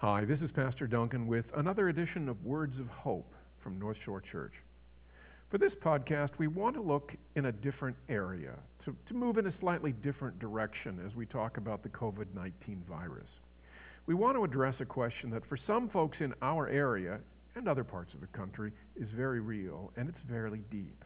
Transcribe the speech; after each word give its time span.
Hi, 0.00 0.24
this 0.24 0.38
is 0.38 0.50
Pastor 0.54 0.86
Duncan 0.86 1.26
with 1.26 1.44
another 1.56 1.88
edition 1.88 2.28
of 2.28 2.44
Words 2.44 2.78
of 2.78 2.86
Hope 2.86 3.34
from 3.64 3.80
North 3.80 3.96
Shore 4.04 4.22
Church. 4.30 4.52
For 5.50 5.58
this 5.58 5.72
podcast, 5.84 6.30
we 6.38 6.46
want 6.46 6.76
to 6.76 6.80
look 6.80 7.10
in 7.34 7.46
a 7.46 7.50
different 7.50 7.96
area, 8.08 8.52
to, 8.84 8.94
to 9.08 9.14
move 9.14 9.38
in 9.38 9.48
a 9.48 9.54
slightly 9.58 9.90
different 9.90 10.38
direction 10.38 11.00
as 11.04 11.16
we 11.16 11.26
talk 11.26 11.56
about 11.56 11.82
the 11.82 11.88
COVID 11.88 12.26
19 12.32 12.84
virus. 12.88 13.26
We 14.06 14.14
want 14.14 14.36
to 14.36 14.44
address 14.44 14.76
a 14.78 14.84
question 14.84 15.30
that 15.30 15.42
for 15.48 15.58
some 15.66 15.88
folks 15.88 16.18
in 16.20 16.32
our 16.42 16.68
area 16.68 17.18
and 17.56 17.66
other 17.66 17.82
parts 17.82 18.14
of 18.14 18.20
the 18.20 18.28
country 18.28 18.70
is 18.94 19.08
very 19.16 19.40
real 19.40 19.90
and 19.96 20.08
it's 20.08 20.18
very 20.30 20.60
deep. 20.70 21.04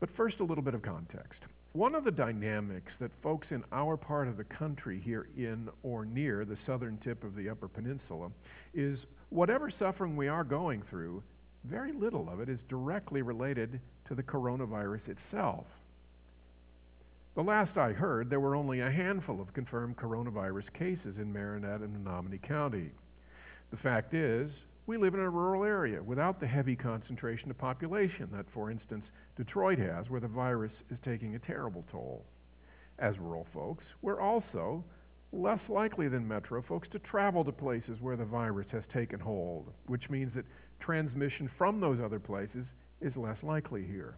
But 0.00 0.08
first, 0.16 0.40
a 0.40 0.44
little 0.44 0.64
bit 0.64 0.74
of 0.74 0.82
context. 0.82 1.38
One 1.72 1.94
of 1.94 2.04
the 2.04 2.10
dynamics 2.10 2.92
that 2.98 3.10
folks 3.22 3.46
in 3.50 3.62
our 3.72 3.96
part 3.96 4.26
of 4.26 4.36
the 4.36 4.44
country 4.44 5.00
here 5.04 5.28
in 5.36 5.68
or 5.82 6.06
near 6.06 6.44
the 6.44 6.56
southern 6.66 6.98
tip 7.04 7.22
of 7.24 7.36
the 7.36 7.50
Upper 7.50 7.68
Peninsula 7.68 8.30
is 8.74 8.98
whatever 9.28 9.70
suffering 9.78 10.16
we 10.16 10.28
are 10.28 10.44
going 10.44 10.82
through, 10.88 11.22
very 11.64 11.92
little 11.92 12.28
of 12.30 12.40
it 12.40 12.48
is 12.48 12.58
directly 12.68 13.20
related 13.20 13.80
to 14.08 14.14
the 14.14 14.22
coronavirus 14.22 15.02
itself. 15.08 15.66
The 17.34 17.42
last 17.42 17.76
I 17.76 17.92
heard, 17.92 18.30
there 18.30 18.40
were 18.40 18.56
only 18.56 18.80
a 18.80 18.90
handful 18.90 19.40
of 19.40 19.52
confirmed 19.52 19.96
coronavirus 19.96 20.72
cases 20.72 21.18
in 21.18 21.32
Marinette 21.32 21.82
and 21.82 21.92
Menominee 21.92 22.38
County. 22.38 22.90
The 23.70 23.76
fact 23.76 24.14
is, 24.14 24.50
we 24.88 24.96
live 24.96 25.12
in 25.12 25.20
a 25.20 25.28
rural 25.28 25.64
area 25.64 26.02
without 26.02 26.40
the 26.40 26.46
heavy 26.46 26.74
concentration 26.74 27.50
of 27.50 27.58
population 27.58 28.26
that, 28.32 28.46
for 28.54 28.70
instance, 28.70 29.04
Detroit 29.36 29.78
has, 29.78 30.08
where 30.08 30.20
the 30.20 30.26
virus 30.26 30.72
is 30.90 30.96
taking 31.04 31.34
a 31.34 31.38
terrible 31.38 31.84
toll. 31.92 32.24
As 32.98 33.18
rural 33.18 33.46
folks, 33.52 33.84
we're 34.00 34.22
also 34.22 34.82
less 35.30 35.60
likely 35.68 36.08
than 36.08 36.26
metro 36.26 36.64
folks 36.66 36.88
to 36.92 36.98
travel 37.00 37.44
to 37.44 37.52
places 37.52 37.98
where 38.00 38.16
the 38.16 38.24
virus 38.24 38.66
has 38.72 38.82
taken 38.90 39.20
hold, 39.20 39.66
which 39.88 40.08
means 40.08 40.32
that 40.34 40.46
transmission 40.80 41.50
from 41.58 41.80
those 41.80 41.98
other 42.02 42.18
places 42.18 42.64
is 43.02 43.12
less 43.14 43.36
likely 43.42 43.84
here. 43.86 44.14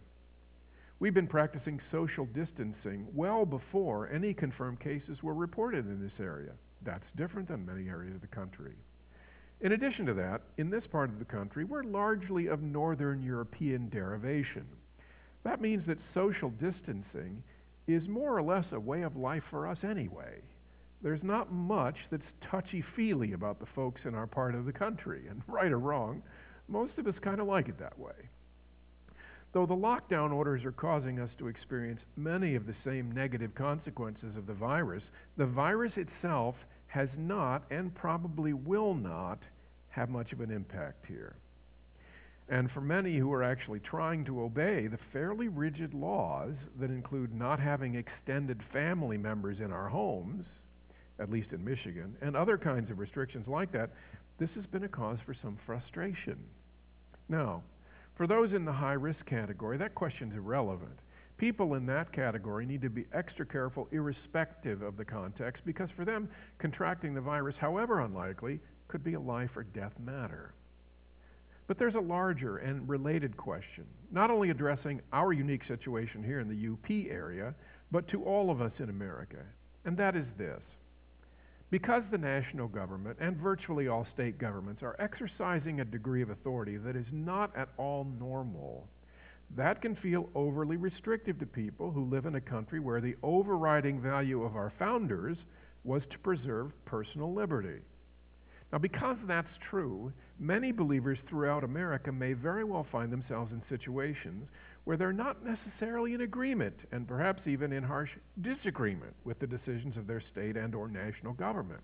We've 0.99 1.13
been 1.13 1.27
practicing 1.27 1.81
social 1.91 2.27
distancing 2.27 3.07
well 3.13 3.45
before 3.45 4.09
any 4.09 4.33
confirmed 4.33 4.79
cases 4.79 5.21
were 5.21 5.33
reported 5.33 5.85
in 5.85 6.01
this 6.01 6.17
area. 6.17 6.51
That's 6.85 7.03
different 7.17 7.49
than 7.49 7.65
many 7.65 7.89
areas 7.89 8.15
of 8.15 8.21
the 8.21 8.27
country. 8.27 8.75
In 9.61 9.73
addition 9.73 10.07
to 10.07 10.13
that, 10.15 10.41
in 10.57 10.71
this 10.71 10.83
part 10.91 11.11
of 11.11 11.19
the 11.19 11.25
country, 11.25 11.65
we're 11.65 11.83
largely 11.83 12.47
of 12.47 12.63
Northern 12.63 13.21
European 13.21 13.89
derivation. 13.89 14.65
That 15.43 15.61
means 15.61 15.85
that 15.87 15.99
social 16.15 16.49
distancing 16.49 17.43
is 17.87 18.07
more 18.07 18.35
or 18.35 18.41
less 18.41 18.65
a 18.71 18.79
way 18.79 19.03
of 19.03 19.15
life 19.15 19.43
for 19.51 19.67
us 19.67 19.77
anyway. 19.83 20.41
There's 21.03 21.23
not 21.23 21.51
much 21.51 21.95
that's 22.09 22.23
touchy 22.49 22.83
feely 22.95 23.33
about 23.33 23.59
the 23.59 23.67
folks 23.75 24.01
in 24.05 24.15
our 24.15 24.27
part 24.27 24.55
of 24.55 24.65
the 24.65 24.73
country, 24.73 25.27
and 25.29 25.41
right 25.47 25.71
or 25.71 25.79
wrong, 25.79 26.23
most 26.67 26.97
of 26.97 27.05
us 27.05 27.15
kind 27.21 27.39
of 27.39 27.47
like 27.47 27.69
it 27.69 27.79
that 27.79 27.97
way. 27.99 28.13
Though 29.53 29.65
the 29.65 29.75
lockdown 29.75 30.31
orders 30.31 30.63
are 30.63 30.71
causing 30.71 31.19
us 31.19 31.29
to 31.37 31.47
experience 31.47 31.99
many 32.15 32.55
of 32.55 32.65
the 32.65 32.75
same 32.85 33.11
negative 33.11 33.53
consequences 33.53 34.35
of 34.37 34.47
the 34.47 34.53
virus, 34.53 35.03
the 35.37 35.45
virus 35.45 35.91
itself 35.97 36.55
has 36.91 37.07
not 37.17 37.63
and 37.71 37.95
probably 37.95 38.51
will 38.51 38.93
not 38.93 39.39
have 39.89 40.09
much 40.09 40.33
of 40.33 40.41
an 40.41 40.51
impact 40.51 41.05
here. 41.07 41.35
And 42.49 42.69
for 42.71 42.81
many 42.81 43.17
who 43.17 43.31
are 43.31 43.43
actually 43.43 43.79
trying 43.79 44.25
to 44.25 44.41
obey 44.41 44.87
the 44.87 44.99
fairly 45.13 45.47
rigid 45.47 45.93
laws 45.93 46.51
that 46.81 46.89
include 46.89 47.33
not 47.33 47.61
having 47.61 47.95
extended 47.95 48.59
family 48.73 49.17
members 49.17 49.57
in 49.63 49.71
our 49.71 49.87
homes, 49.87 50.43
at 51.17 51.31
least 51.31 51.53
in 51.53 51.63
Michigan, 51.63 52.13
and 52.21 52.35
other 52.35 52.57
kinds 52.57 52.91
of 52.91 52.99
restrictions 52.99 53.47
like 53.47 53.71
that, 53.71 53.91
this 54.37 54.49
has 54.55 54.65
been 54.65 54.83
a 54.83 54.89
cause 54.89 55.19
for 55.25 55.33
some 55.41 55.57
frustration. 55.65 56.37
Now, 57.29 57.63
for 58.17 58.27
those 58.27 58.51
in 58.51 58.65
the 58.65 58.73
high 58.73 58.93
risk 58.93 59.25
category, 59.25 59.77
that 59.77 59.95
question 59.95 60.29
is 60.31 60.37
irrelevant. 60.37 60.99
People 61.41 61.73
in 61.73 61.87
that 61.87 62.13
category 62.13 62.67
need 62.67 62.83
to 62.83 62.89
be 62.91 63.07
extra 63.15 63.47
careful 63.47 63.87
irrespective 63.91 64.83
of 64.83 64.95
the 64.95 65.03
context 65.03 65.63
because 65.65 65.89
for 65.95 66.05
them, 66.05 66.29
contracting 66.59 67.15
the 67.15 67.21
virus, 67.21 67.55
however 67.59 68.01
unlikely, 68.01 68.59
could 68.87 69.03
be 69.03 69.15
a 69.15 69.19
life 69.19 69.49
or 69.55 69.63
death 69.63 69.93
matter. 69.99 70.53
But 71.67 71.79
there's 71.79 71.95
a 71.95 71.99
larger 71.99 72.57
and 72.57 72.87
related 72.87 73.35
question, 73.37 73.85
not 74.11 74.29
only 74.29 74.51
addressing 74.51 75.01
our 75.13 75.33
unique 75.33 75.63
situation 75.67 76.23
here 76.23 76.41
in 76.41 76.47
the 76.47 76.73
UP 76.73 77.07
area, 77.09 77.55
but 77.91 78.07
to 78.09 78.23
all 78.23 78.51
of 78.51 78.61
us 78.61 78.73
in 78.77 78.91
America, 78.91 79.43
and 79.83 79.97
that 79.97 80.15
is 80.15 80.27
this. 80.37 80.61
Because 81.71 82.03
the 82.11 82.19
national 82.19 82.67
government 82.67 83.17
and 83.19 83.35
virtually 83.35 83.87
all 83.87 84.05
state 84.13 84.37
governments 84.37 84.83
are 84.83 84.95
exercising 84.99 85.79
a 85.79 85.85
degree 85.85 86.21
of 86.21 86.29
authority 86.29 86.77
that 86.77 86.95
is 86.95 87.07
not 87.11 87.49
at 87.57 87.69
all 87.77 88.05
normal, 88.19 88.87
that 89.55 89.81
can 89.81 89.95
feel 89.97 90.29
overly 90.35 90.77
restrictive 90.77 91.39
to 91.39 91.45
people 91.45 91.91
who 91.91 92.05
live 92.05 92.25
in 92.25 92.35
a 92.35 92.41
country 92.41 92.79
where 92.79 93.01
the 93.01 93.15
overriding 93.23 94.01
value 94.01 94.43
of 94.43 94.55
our 94.55 94.71
founders 94.79 95.37
was 95.83 96.01
to 96.11 96.19
preserve 96.19 96.71
personal 96.85 97.33
liberty. 97.33 97.79
Now, 98.71 98.77
because 98.77 99.17
that's 99.27 99.47
true, 99.69 100.13
many 100.39 100.71
believers 100.71 101.17
throughout 101.27 101.63
America 101.63 102.11
may 102.11 102.33
very 102.33 102.63
well 102.63 102.87
find 102.91 103.11
themselves 103.11 103.51
in 103.51 103.61
situations 103.67 104.47
where 104.85 104.97
they're 104.97 105.11
not 105.11 105.37
necessarily 105.45 106.13
in 106.13 106.21
agreement 106.21 106.75
and 106.91 107.07
perhaps 107.07 107.41
even 107.45 107.73
in 107.73 107.83
harsh 107.83 108.09
disagreement 108.41 109.13
with 109.25 109.39
the 109.39 109.47
decisions 109.47 109.97
of 109.97 110.07
their 110.07 110.23
state 110.31 110.55
and 110.55 110.73
or 110.73 110.87
national 110.87 111.33
government. 111.33 111.81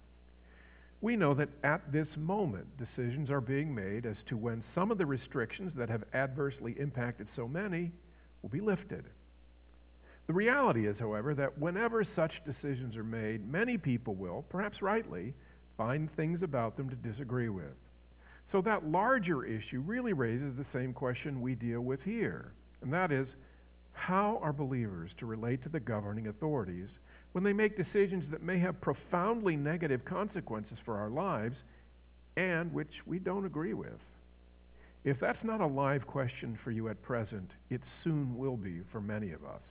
We 1.02 1.16
know 1.16 1.34
that 1.36 1.50
at 1.64 1.92
this 1.92 2.08
moment, 2.18 2.66
decisions 2.78 3.30
are 3.30 3.42
being 3.42 3.74
made 3.74 4.06
as 4.06 4.16
to 4.30 4.38
when 4.38 4.64
some 4.74 4.92
of 4.92 4.98
the 4.98 5.06
restrictions 5.06 5.72
that 5.78 5.90
have 5.90 6.04
adversely 6.14 6.76
impacted 6.80 7.28
so 7.36 7.48
many 7.48 7.92
will 8.42 8.50
be 8.50 8.62
lifted. 8.62 9.06
The 10.26 10.34
reality 10.34 10.88
is, 10.88 10.96
however, 11.00 11.34
that 11.36 11.58
whenever 11.58 12.06
such 12.16 12.32
decisions 12.46 12.96
are 12.98 13.04
made, 13.04 13.50
many 13.50 13.78
people 13.78 14.16
will, 14.16 14.44
perhaps 14.50 14.82
rightly, 14.82 15.34
find 15.78 16.10
things 16.16 16.42
about 16.42 16.76
them 16.76 16.90
to 16.90 16.96
disagree 16.96 17.50
with. 17.50 17.76
So 18.52 18.62
that 18.62 18.88
larger 18.88 19.46
issue 19.46 19.82
really 19.82 20.14
raises 20.14 20.56
the 20.58 20.66
same 20.74 20.94
question 20.94 21.42
we 21.42 21.54
deal 21.54 21.82
with 21.82 22.02
here, 22.04 22.54
and 22.82 22.92
that 22.92 23.12
is, 23.12 23.28
how 23.94 24.40
are 24.42 24.54
believers 24.54 25.12
to 25.20 25.26
relate 25.26 25.64
to 25.64 25.70
the 25.70 25.80
governing 25.80 26.28
authorities 26.28 26.90
when 27.34 27.44
they 27.44 27.54
make 27.54 27.78
decisions 27.78 28.24
that 28.32 28.42
may 28.42 28.60
have 28.60 28.80
profoundly 28.82 29.56
negative 29.56 30.04
consequences 30.06 30.78
for 30.86 30.98
our 30.98 31.10
lives 31.10 31.56
and 32.36 32.72
which 32.74 32.92
we 33.06 33.20
don't 33.20 33.46
agree 33.46 33.74
with. 33.74 34.00
If 35.04 35.20
that's 35.20 35.44
not 35.44 35.62
a 35.62 35.68
live 35.68 36.06
question 36.06 36.58
for 36.64 36.72
you 36.72 36.90
at 36.90 37.02
present, 37.02 37.50
it 37.70 37.82
soon 38.04 38.38
will 38.38 38.58
be 38.58 38.82
for 38.92 39.00
many 39.00 39.32
of 39.32 39.44
us. 39.44 39.62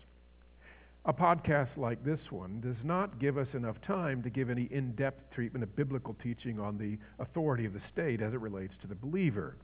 A 1.05 1.13
podcast 1.13 1.77
like 1.77 2.05
this 2.05 2.19
one 2.31 2.61
does 2.61 2.77
not 2.83 3.21
give 3.21 3.39
us 3.39 3.47
enough 3.55 3.77
time 3.87 4.23
to 4.25 4.31
give 4.31 4.51
any 4.51 4.69
in 4.73 4.93
depth 4.93 5.33
treatment 5.35 5.63
of 5.63 5.77
biblical 5.77 6.17
teaching 6.21 6.59
on 6.59 6.79
the 6.79 6.99
authority 7.23 7.65
of 7.65 7.75
the 7.75 7.83
state 7.93 8.21
as 8.21 8.33
it 8.33 8.41
relates 8.41 8.73
to 8.83 8.89
the 8.89 8.95
believer. 8.97 9.57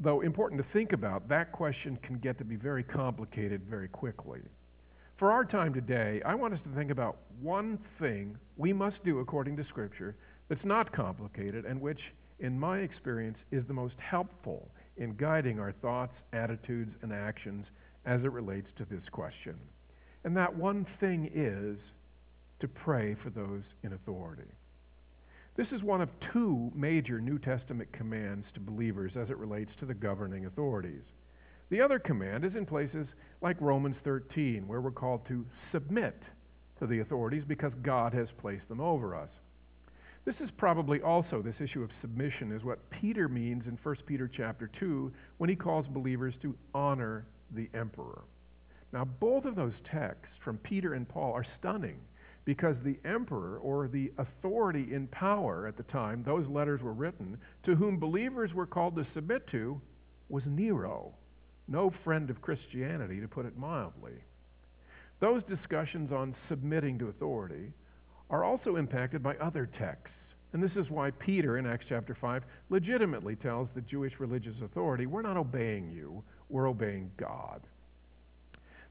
Though 0.00 0.22
important 0.22 0.60
to 0.60 0.72
think 0.72 0.92
about, 0.92 1.28
that 1.28 1.52
question 1.52 1.96
can 2.02 2.18
get 2.18 2.38
to 2.38 2.44
be 2.44 2.56
very 2.56 2.82
complicated 2.82 3.62
very 3.68 3.88
quickly. 3.88 4.40
For 5.20 5.30
our 5.32 5.44
time 5.44 5.74
today, 5.74 6.22
I 6.24 6.34
want 6.34 6.54
us 6.54 6.60
to 6.64 6.74
think 6.74 6.90
about 6.90 7.18
one 7.42 7.78
thing 8.00 8.38
we 8.56 8.72
must 8.72 9.04
do 9.04 9.18
according 9.18 9.54
to 9.58 9.64
Scripture 9.68 10.16
that's 10.48 10.64
not 10.64 10.96
complicated 10.96 11.66
and 11.66 11.78
which, 11.78 12.00
in 12.38 12.58
my 12.58 12.78
experience, 12.78 13.36
is 13.52 13.62
the 13.68 13.74
most 13.74 13.96
helpful 13.98 14.70
in 14.96 15.16
guiding 15.16 15.60
our 15.60 15.72
thoughts, 15.82 16.14
attitudes, 16.32 16.92
and 17.02 17.12
actions 17.12 17.66
as 18.06 18.22
it 18.22 18.32
relates 18.32 18.68
to 18.78 18.86
this 18.86 19.02
question. 19.12 19.56
And 20.24 20.34
that 20.38 20.56
one 20.56 20.86
thing 21.00 21.30
is 21.34 21.76
to 22.60 22.68
pray 22.68 23.14
for 23.22 23.28
those 23.28 23.62
in 23.82 23.92
authority. 23.92 24.50
This 25.54 25.68
is 25.70 25.82
one 25.82 26.00
of 26.00 26.08
two 26.32 26.72
major 26.74 27.20
New 27.20 27.38
Testament 27.38 27.92
commands 27.92 28.46
to 28.54 28.60
believers 28.60 29.12
as 29.20 29.28
it 29.28 29.36
relates 29.36 29.72
to 29.80 29.84
the 29.84 29.92
governing 29.92 30.46
authorities. 30.46 31.04
The 31.70 31.80
other 31.80 32.00
command 32.00 32.44
is 32.44 32.56
in 32.56 32.66
places 32.66 33.06
like 33.40 33.60
Romans 33.60 33.94
13, 34.02 34.66
where 34.66 34.80
we're 34.80 34.90
called 34.90 35.26
to 35.28 35.46
submit 35.72 36.20
to 36.80 36.86
the 36.86 36.98
authorities 36.98 37.44
because 37.46 37.72
God 37.82 38.12
has 38.12 38.26
placed 38.40 38.68
them 38.68 38.80
over 38.80 39.14
us. 39.14 39.28
This 40.24 40.34
is 40.40 40.50
probably 40.58 41.00
also 41.00 41.40
this 41.40 41.54
issue 41.60 41.82
of 41.82 41.90
submission 42.00 42.50
is 42.52 42.64
what 42.64 42.90
Peter 42.90 43.28
means 43.28 43.62
in 43.66 43.78
1 43.82 43.96
Peter 44.06 44.28
chapter 44.36 44.68
2 44.80 45.12
when 45.38 45.48
he 45.48 45.54
calls 45.54 45.86
believers 45.86 46.34
to 46.42 46.56
honor 46.74 47.24
the 47.54 47.68
emperor. 47.72 48.22
Now, 48.92 49.04
both 49.04 49.44
of 49.44 49.54
those 49.54 49.72
texts 49.92 50.34
from 50.44 50.58
Peter 50.58 50.94
and 50.94 51.08
Paul 51.08 51.32
are 51.32 51.46
stunning 51.60 52.00
because 52.44 52.76
the 52.82 52.98
emperor 53.04 53.58
or 53.58 53.86
the 53.86 54.10
authority 54.18 54.92
in 54.92 55.06
power 55.08 55.68
at 55.68 55.76
the 55.76 55.84
time 55.84 56.24
those 56.24 56.48
letters 56.48 56.82
were 56.82 56.92
written 56.92 57.38
to 57.64 57.76
whom 57.76 58.00
believers 58.00 58.52
were 58.52 58.66
called 58.66 58.96
to 58.96 59.06
submit 59.14 59.46
to 59.52 59.80
was 60.28 60.42
Nero 60.46 61.14
no 61.70 61.92
friend 62.04 62.28
of 62.28 62.42
Christianity, 62.42 63.20
to 63.20 63.28
put 63.28 63.46
it 63.46 63.56
mildly. 63.56 64.12
Those 65.20 65.42
discussions 65.48 66.12
on 66.12 66.34
submitting 66.48 66.98
to 66.98 67.08
authority 67.08 67.72
are 68.28 68.44
also 68.44 68.76
impacted 68.76 69.22
by 69.22 69.36
other 69.36 69.68
texts 69.78 70.16
And 70.52 70.62
this 70.62 70.72
is 70.76 70.90
why 70.90 71.12
Peter 71.12 71.58
in 71.58 71.66
Acts 71.66 71.86
chapter 71.88 72.16
5 72.20 72.42
legitimately 72.70 73.36
tells 73.36 73.68
the 73.74 73.82
Jewish 73.82 74.12
religious 74.18 74.56
authority, 74.64 75.06
We're 75.06 75.22
not 75.22 75.36
obeying 75.36 75.90
you, 75.92 76.24
we're 76.48 76.68
obeying 76.68 77.10
God. 77.16 77.60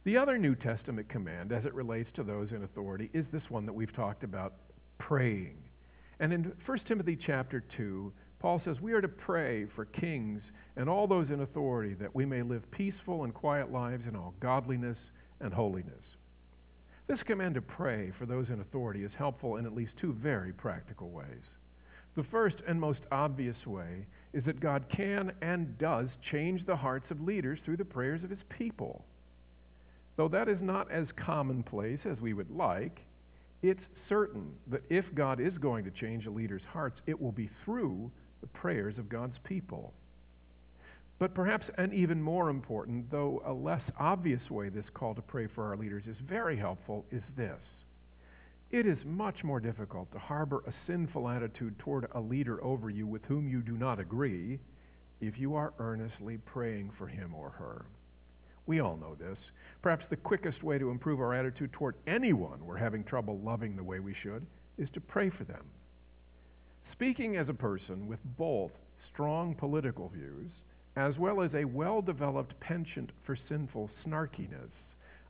The 0.06 0.16
other 0.16 0.38
New 0.38 0.56
Testament 0.56 1.10
command, 1.10 1.52
as 1.52 1.66
it 1.66 1.74
relates 1.74 2.10
to 2.16 2.24
those 2.24 2.50
in 2.52 2.64
authority, 2.64 3.10
is 3.14 3.26
this 3.34 3.44
one 3.50 3.66
that 3.66 3.74
we've 3.74 3.94
talked 3.94 4.24
about 4.24 4.54
praying. 4.98 5.58
And 6.22 6.32
in 6.32 6.54
1 6.66 6.80
Timothy 6.88 7.18
chapter 7.28 7.64
2, 7.76 8.14
Paul 8.40 8.62
says 8.64 8.78
we 8.82 8.94
are 8.94 9.02
to 9.02 9.10
pray 9.10 9.68
for 9.76 9.84
kings 9.86 10.42
and 10.80 10.88
all 10.88 11.08
those 11.08 11.28
in 11.30 11.42
authority 11.42 11.94
that 11.96 12.16
we 12.16 12.26
may 12.26 12.42
live 12.42 12.64
peaceful 12.72 13.26
and 13.26 13.34
quiet 13.34 13.70
lives 13.70 14.06
in 14.08 14.16
all 14.16 14.34
godliness 14.40 14.96
and 15.42 15.54
holiness. 15.54 15.92
This 17.06 17.20
command 17.28 17.56
to 17.56 17.62
pray 17.62 18.14
for 18.18 18.26
those 18.26 18.48
in 18.48 18.62
authority 18.62 19.04
is 19.04 19.12
helpful 19.18 19.58
in 19.58 19.66
at 19.66 19.76
least 19.76 19.92
two 20.00 20.14
very 20.14 20.54
practical 20.54 21.10
ways. 21.10 21.44
The 22.16 22.24
first 22.32 22.56
and 22.66 22.80
most 22.80 23.02
obvious 23.12 23.58
way 23.66 24.06
is 24.32 24.46
that 24.46 24.62
God 24.62 24.86
can 24.96 25.34
and 25.42 25.78
does 25.80 26.08
change 26.32 26.66
the 26.66 26.78
hearts 26.78 27.12
of 27.12 27.20
leaders 27.20 27.60
through 27.66 27.78
the 27.78 27.84
prayers 27.84 28.24
of 28.24 28.30
his 28.30 28.40
people. 28.58 29.04
Though 30.16 30.30
that 30.30 30.48
is 30.48 30.60
not 30.62 30.90
as 30.90 31.08
commonplace 31.26 32.00
as 32.10 32.22
we 32.22 32.34
would 32.34 32.52
like, 32.52 33.02
it's 33.62 33.84
certain 34.08 34.54
that 34.72 34.84
if 34.90 35.04
God 35.14 35.42
is 35.42 35.58
going 35.58 35.84
to 35.84 35.92
change 35.92 36.26
a 36.26 36.32
leader's 36.32 36.62
hearts, 36.72 37.02
it 37.06 37.22
will 37.22 37.34
be 37.34 37.50
through 37.66 38.10
the 38.40 38.48
prayers 38.48 38.98
of 38.98 39.10
God's 39.10 39.36
people. 39.44 39.94
But 41.20 41.34
perhaps 41.34 41.66
an 41.78 41.94
even 41.94 42.22
more 42.22 42.50
important, 42.50 43.12
though 43.12 43.42
a 43.46 43.52
less 43.52 43.82
obvious 44.00 44.50
way 44.50 44.70
this 44.70 44.86
call 44.94 45.14
to 45.16 45.22
pray 45.22 45.48
for 45.54 45.66
our 45.66 45.76
leaders 45.76 46.04
is 46.08 46.16
very 46.28 46.58
helpful, 46.58 47.06
is 47.12 47.22
this. 47.36 47.60
It 48.72 48.86
is 48.86 48.98
much 49.04 49.44
more 49.44 49.60
difficult 49.60 50.12
to 50.14 50.20
harbor 50.20 50.64
a 50.66 50.74
sinful 50.88 51.28
attitude 51.28 51.78
toward 51.80 52.08
a 52.14 52.22
leader 52.22 52.64
over 52.64 52.90
you 52.90 53.06
with 53.06 53.26
whom 53.26 53.50
you 53.50 53.62
do 53.62 53.74
not 53.74 54.00
agree 54.00 54.60
if 55.20 55.38
you 55.38 55.56
are 55.56 55.74
earnestly 55.80 56.38
praying 56.38 56.92
for 56.98 57.08
him 57.08 57.36
or 57.36 57.50
her. 57.50 57.86
We 58.66 58.80
all 58.80 58.96
know 58.96 59.16
this. 59.16 59.38
Perhaps 59.82 60.06
the 60.10 60.16
quickest 60.16 60.64
way 60.64 60.78
to 60.78 60.92
improve 60.92 61.20
our 61.20 61.34
attitude 61.34 61.74
toward 61.74 61.96
anyone 62.08 62.66
we're 62.66 62.78
having 62.78 63.04
trouble 63.04 63.40
loving 63.40 63.76
the 63.76 63.84
way 63.84 64.00
we 64.00 64.16
should 64.22 64.46
is 64.78 64.88
to 64.94 65.02
pray 65.02 65.30
for 65.32 65.44
them. 65.44 65.66
Speaking 66.94 67.36
as 67.36 67.50
a 67.50 67.54
person 67.54 68.08
with 68.08 68.20
both 68.38 68.72
strong 69.12 69.56
political 69.56 70.10
views 70.10 70.52
as 71.00 71.18
well 71.18 71.42
as 71.42 71.52
a 71.54 71.64
well 71.64 72.02
developed 72.02 72.60
penchant 72.60 73.10
for 73.26 73.38
sinful 73.48 73.90
snarkiness, 74.06 74.70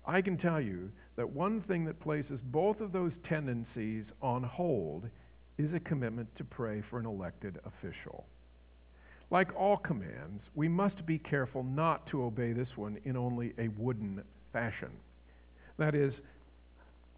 I 0.05 0.21
can 0.21 0.37
tell 0.37 0.59
you 0.59 0.89
that 1.15 1.29
one 1.29 1.61
thing 1.61 1.85
that 1.85 1.99
places 1.99 2.39
both 2.45 2.79
of 2.79 2.91
those 2.91 3.11
tendencies 3.27 4.05
on 4.21 4.41
hold 4.43 5.07
is 5.59 5.71
a 5.73 5.79
commitment 5.79 6.27
to 6.37 6.43
pray 6.43 6.81
for 6.89 6.97
an 6.97 7.05
elected 7.05 7.59
official. 7.65 8.25
Like 9.29 9.55
all 9.55 9.77
commands, 9.77 10.41
we 10.55 10.67
must 10.67 11.05
be 11.05 11.19
careful 11.19 11.63
not 11.63 12.07
to 12.07 12.23
obey 12.23 12.53
this 12.53 12.69
one 12.75 12.97
in 13.05 13.15
only 13.15 13.53
a 13.59 13.67
wooden 13.67 14.23
fashion. 14.51 14.89
That 15.77 15.93
is, 15.93 16.13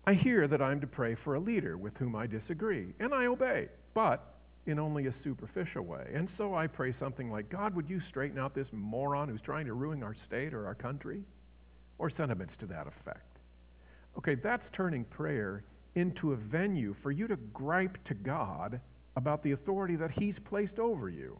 I 0.05 0.15
hear 0.15 0.49
that 0.49 0.61
I'm 0.61 0.81
to 0.81 0.87
pray 0.87 1.15
for 1.23 1.35
a 1.35 1.39
leader 1.39 1.77
with 1.77 1.95
whom 1.97 2.17
I 2.17 2.27
disagree, 2.27 2.93
and 2.99 3.13
I 3.13 3.27
obey, 3.27 3.69
but 3.93 4.30
in 4.67 4.79
only 4.79 5.07
a 5.07 5.13
superficial 5.23 5.83
way. 5.83 6.11
And 6.13 6.27
so 6.37 6.53
I 6.55 6.67
pray 6.67 6.93
something 6.99 7.31
like, 7.31 7.49
God, 7.49 7.75
would 7.75 7.89
you 7.89 7.99
straighten 8.09 8.37
out 8.37 8.53
this 8.53 8.67
moron 8.71 9.29
who's 9.29 9.41
trying 9.41 9.65
to 9.65 9.73
ruin 9.73 10.03
our 10.03 10.15
state 10.27 10.53
or 10.53 10.67
our 10.67 10.75
country? 10.75 11.23
Or 11.97 12.09
sentiments 12.09 12.53
to 12.59 12.65
that 12.67 12.87
effect. 12.87 13.37
Okay, 14.17 14.35
that's 14.35 14.63
turning 14.75 15.03
prayer 15.05 15.63
into 15.95 16.33
a 16.33 16.35
venue 16.35 16.95
for 17.03 17.11
you 17.11 17.27
to 17.27 17.35
gripe 17.53 17.97
to 18.07 18.13
God 18.13 18.79
about 19.15 19.43
the 19.43 19.51
authority 19.51 19.95
that 19.97 20.11
He's 20.11 20.35
placed 20.49 20.79
over 20.79 21.09
you. 21.09 21.37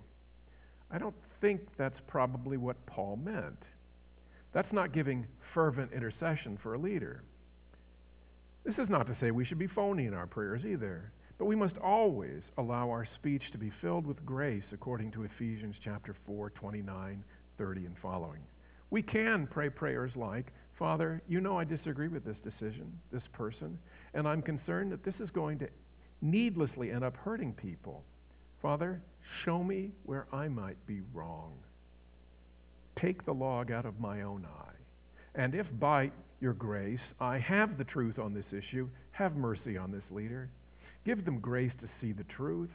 I 0.92 0.98
don't 0.98 1.16
think 1.40 1.62
that's 1.78 2.00
probably 2.08 2.58
what 2.58 2.86
Paul 2.86 3.18
meant. 3.24 3.58
That's 4.54 4.72
not 4.72 4.94
giving 4.94 5.26
fervent 5.54 5.92
intercession 5.94 6.60
for 6.62 6.74
a 6.74 6.78
leader. 6.78 7.24
This 8.66 8.76
is 8.78 8.90
not 8.90 9.08
to 9.08 9.18
say 9.20 9.32
we 9.32 9.46
should 9.46 9.60
be 9.60 9.68
phony 9.68 10.06
in 10.06 10.14
our 10.14 10.28
prayers 10.28 10.64
either, 10.66 11.12
but 11.42 11.48
we 11.48 11.56
must 11.56 11.76
always 11.80 12.44
allow 12.60 12.88
our 12.92 13.08
speech 13.16 13.42
to 13.52 13.58
be 13.58 13.72
filled 13.82 14.06
with 14.06 14.24
grace 14.24 14.62
according 14.72 15.12
to 15.12 15.24
Ephesians 15.24 15.74
chapter 15.84 16.16
4, 16.28 16.52
29, 16.52 17.24
30 17.58 17.86
and 17.88 17.96
following. 18.00 18.42
We 18.92 19.02
can 19.02 19.48
pray 19.50 19.72
prayers 19.72 20.12
like, 20.16 20.54
Father, 20.78 21.20
you 21.28 21.42
know 21.42 21.58
I 21.58 21.64
disagree 21.64 22.10
with 22.10 22.24
this 22.24 22.36
decision, 22.44 22.94
this 23.12 23.24
person, 23.34 23.80
and 24.14 24.28
I'm 24.28 24.44
concerned 24.44 24.92
that 24.92 25.04
this 25.04 25.16
is 25.20 25.32
going 25.34 25.58
to 25.58 25.68
needlessly 26.22 26.92
end 26.92 27.04
up 27.04 27.18
hurting 27.18 27.54
people. 27.54 28.04
Father, 28.62 29.02
show 29.44 29.64
me 29.64 29.90
where 30.04 30.28
I 30.32 30.48
might 30.48 30.78
be 30.86 31.02
wrong. 31.12 31.54
Take 33.02 33.26
the 33.26 33.34
log 33.34 33.72
out 33.72 33.88
of 33.88 34.00
my 34.00 34.22
own 34.22 34.46
eye. 34.46 34.76
And 35.34 35.56
if 35.56 35.66
by 35.80 36.12
your 36.40 36.54
grace 36.54 37.00
I 37.20 37.40
have 37.40 37.80
the 37.80 37.86
truth 37.86 38.20
on 38.20 38.36
this 38.36 38.46
issue, 38.52 38.88
have 39.14 39.36
mercy 39.36 39.76
on 39.76 39.92
this 39.92 40.04
leader. 40.12 40.48
Give 41.06 41.24
them 41.26 41.40
grace 41.40 41.72
to 41.82 41.90
see 42.00 42.12
the 42.12 42.24
truth. 42.24 42.70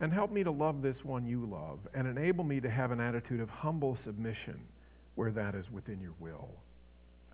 And 0.00 0.12
help 0.12 0.30
me 0.30 0.44
to 0.44 0.50
love 0.50 0.80
this 0.80 0.96
one 1.02 1.26
you 1.26 1.44
love 1.44 1.80
and 1.92 2.06
enable 2.06 2.44
me 2.44 2.60
to 2.60 2.70
have 2.70 2.92
an 2.92 3.00
attitude 3.00 3.40
of 3.40 3.48
humble 3.48 3.98
submission 4.06 4.60
where 5.16 5.32
that 5.32 5.56
is 5.56 5.64
within 5.72 6.00
your 6.00 6.14
will. 6.20 6.48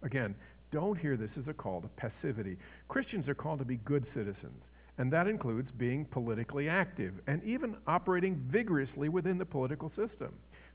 Again, 0.02 0.34
don't 0.72 0.98
hear 0.98 1.16
this 1.16 1.30
as 1.38 1.46
a 1.46 1.52
call 1.52 1.82
to 1.82 1.88
passivity. 1.88 2.56
Christians 2.88 3.28
are 3.28 3.34
called 3.34 3.58
to 3.58 3.64
be 3.66 3.76
good 3.76 4.06
citizens, 4.14 4.62
and 4.96 5.12
that 5.12 5.26
includes 5.26 5.68
being 5.78 6.06
politically 6.06 6.68
active 6.68 7.12
and 7.26 7.42
even 7.44 7.76
operating 7.86 8.36
vigorously 8.50 9.10
within 9.10 9.36
the 9.36 9.44
political 9.44 9.90
system. 9.90 10.32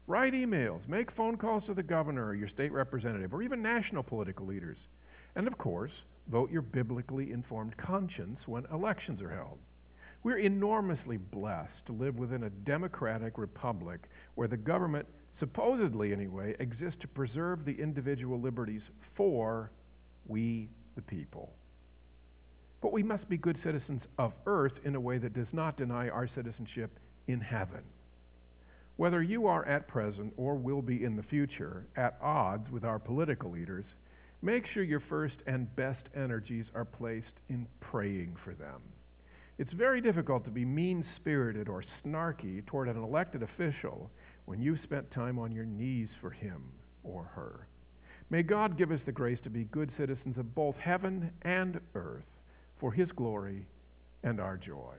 Write 0.07 0.33
emails, 0.33 0.79
make 0.87 1.11
phone 1.15 1.37
calls 1.37 1.63
to 1.65 1.73
the 1.73 1.83
governor 1.83 2.27
or 2.27 2.35
your 2.35 2.49
state 2.49 2.71
representative, 2.71 3.33
or 3.33 3.41
even 3.41 3.61
national 3.61 4.03
political 4.03 4.45
leaders. 4.45 4.77
And 5.35 5.47
of 5.47 5.57
course, 5.57 5.91
vote 6.29 6.51
your 6.51 6.61
biblically 6.61 7.31
informed 7.31 7.75
conscience 7.77 8.39
when 8.45 8.65
elections 8.71 9.21
are 9.21 9.29
held. 9.29 9.57
We're 10.23 10.39
enormously 10.39 11.17
blessed 11.17 11.85
to 11.85 11.93
live 11.93 12.17
within 12.17 12.43
a 12.43 12.49
democratic 12.49 13.37
republic 13.37 14.01
where 14.35 14.47
the 14.47 14.57
government, 14.57 15.07
supposedly 15.39 16.11
anyway, 16.11 16.55
exists 16.59 16.99
to 17.01 17.07
preserve 17.07 17.63
the 17.65 17.79
individual 17.79 18.39
liberties 18.39 18.81
for 19.15 19.71
we 20.27 20.69
the 20.95 21.01
people. 21.01 21.53
But 22.81 22.93
we 22.93 23.03
must 23.03 23.27
be 23.29 23.37
good 23.37 23.57
citizens 23.63 24.01
of 24.17 24.33
earth 24.45 24.73
in 24.83 24.95
a 24.95 24.99
way 24.99 25.17
that 25.17 25.33
does 25.33 25.47
not 25.51 25.77
deny 25.77 26.09
our 26.09 26.29
citizenship 26.35 26.91
in 27.27 27.39
heaven. 27.39 27.81
Whether 28.97 29.23
you 29.23 29.47
are 29.47 29.65
at 29.65 29.87
present 29.87 30.33
or 30.35 30.55
will 30.55 30.81
be 30.81 31.03
in 31.03 31.15
the 31.15 31.23
future 31.23 31.85
at 31.95 32.17
odds 32.21 32.69
with 32.69 32.83
our 32.83 32.99
political 32.99 33.51
leaders, 33.51 33.85
make 34.41 34.63
sure 34.73 34.83
your 34.83 35.03
first 35.09 35.35
and 35.47 35.73
best 35.75 36.01
energies 36.15 36.65
are 36.73 36.85
placed 36.85 37.25
in 37.49 37.67
praying 37.79 38.35
for 38.43 38.53
them. 38.53 38.81
It's 39.57 39.73
very 39.73 39.99
difficult 39.99 40.45
to 40.45 40.49
be 40.49 40.63
mean 40.63 41.03
spirited 41.17 41.67
or 41.67 41.83
snarky 42.03 42.65
toward 42.65 42.87
an 42.87 42.97
elected 42.97 43.43
official 43.43 44.09
when 44.45 44.61
you've 44.61 44.79
spent 44.83 45.11
time 45.11 45.37
on 45.37 45.51
your 45.51 45.65
knees 45.65 46.07
for 46.21 46.29
him 46.29 46.63
or 47.03 47.23
her. 47.35 47.67
May 48.29 48.43
God 48.43 48.77
give 48.77 48.91
us 48.91 49.01
the 49.05 49.11
grace 49.11 49.39
to 49.43 49.49
be 49.49 49.65
good 49.65 49.91
citizens 49.97 50.37
of 50.37 50.55
both 50.55 50.75
heaven 50.77 51.31
and 51.41 51.79
earth 51.95 52.23
for 52.79 52.93
his 52.93 53.09
glory 53.15 53.65
and 54.23 54.39
our 54.39 54.55
joy. 54.55 54.93